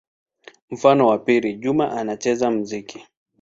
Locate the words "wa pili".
1.07-1.53